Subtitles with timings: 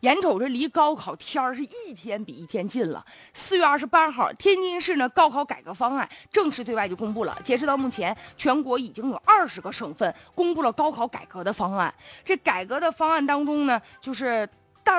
[0.00, 3.04] 眼瞅着离高考天儿是一天比一天近了。
[3.34, 7.38] 四月二十八号，天津市呢高考改革方案正式对外就公布了。
[7.44, 11.92] 截止到目前，全国已经有二十个省份公布了高考改革的方案。
[12.24, 14.48] 这改革的方案当中呢，就是
[14.82, 14.98] 大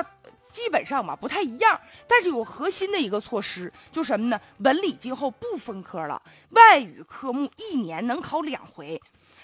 [0.52, 4.40] 基本上吧不太一样，但是有核心的一个措施，就什么呢？
[4.58, 9.00] 文理今后不分科了，外语科目一年能考两回。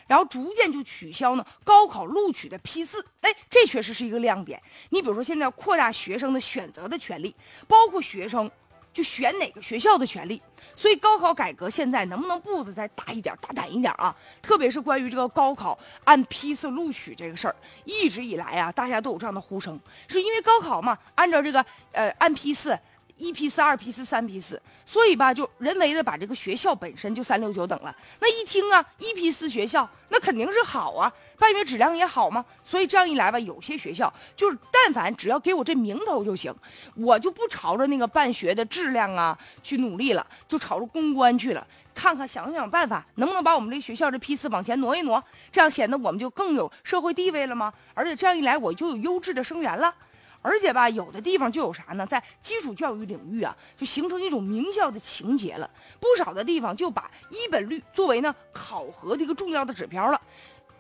[0.08, 4.60] 然后逐渐就取消呢高考录取的批次，哎，这确实是一个亮点。
[4.88, 7.32] 你比如说，现在扩大学生的选择的权利，
[7.68, 8.50] 包括学生
[8.92, 10.42] 就选哪个学校的权利。
[10.74, 14.16] 所以高考改革现在能不能步子再大一点、大胆一点啊？
[14.42, 19.78] 特别是关于这个高考按批次录取这个事儿，一直以来啊，大家都有这样的呼声，
[20.08, 22.76] 是因为高考嘛，按照这个呃按批次。
[23.18, 27.94] 一批次、二批次、三批次，所以吧，就人为的把这个学校本身就三六九等了。
[28.20, 32.44] 那一听啊，一批次学校那肯定是好啊，办学质量也好嘛。
[32.62, 36.54] 所以这样一来吧，有些学校就是但凡只要给我这名头就行，
[36.94, 47.72] 我就不朝着那个办学的质量啊去努力了，就朝着公关去了，看看想想办法能不能把我们这学校这批次往前挪一挪，这样显得我们就更有社会地位了吗？
[47.94, 49.92] 而且这样一来，我就有优质的生源了。
[50.40, 52.06] 而且吧，有的地方就有啥呢？
[52.06, 55.68] 在基础教育领域啊，就形成一种名校的情节了。
[56.00, 60.20] 不少的地方就把一本率作为呢考核的一个重要的指标了。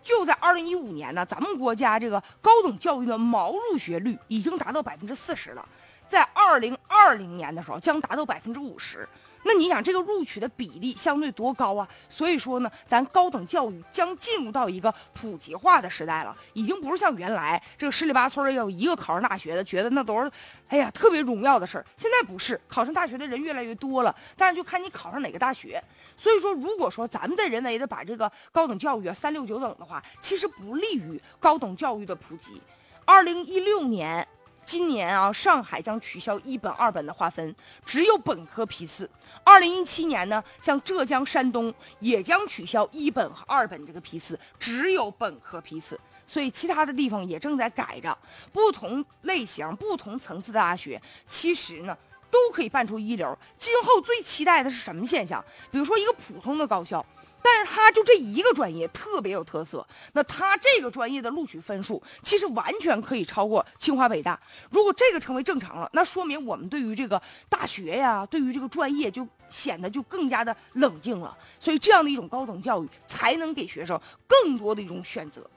[0.04, 5.68] 就在二零一五年呢，咱们国家这个高等教育的毛入学率已经达到百分之四十了，
[6.08, 9.08] 在二零二零年的时候将达到百分之五十。
[9.44, 11.88] 那你想这个录取的比例相对多高啊？
[12.08, 20.30] 所以说呢，咱高等教育将进入到一个普及化的时代了，已经不是像原来这个十里八村要一个考上大学的，觉得那都是，
[20.66, 21.86] 哎呀特别荣耀的事儿。
[21.96, 25.82] 现在不是，考上大学的人越来越多了，但是就看你考上哪个大学。
[26.16, 32.60] 所以说，如果说咱们在人为的把这个高等教育啊三六九等的话，其实不利于高等教育的普及。
[33.04, 34.26] 二零一六年。
[34.68, 39.08] 今年啊，上海将取消一本、二本的划分，只有本科批次。
[39.42, 45.98] 二零一七年呢，像浙江、山东也将取消一本和二本这个批次，只有本科批次。
[46.26, 48.14] 所以，其他的地方也正在改着，
[48.52, 51.96] 不同类型、不同层次的大学，其实呢，
[52.30, 53.36] 都可以办出一流。
[53.58, 55.44] 今后最期待的是什么现象？
[55.70, 57.04] 比如说一个普通的高校。
[57.40, 64.38] 但是他就这一个专业特别有特色，那他这个专业的录取分数其实完全可以超过清华北大。
[64.70, 71.34] 如果这个成为正常了，那说明我们对于这个大学呀，对于这个专业就显得就更加的冷静了。
[71.60, 75.48] 所以这样的一种高等教育才能给学生更多的一种选择。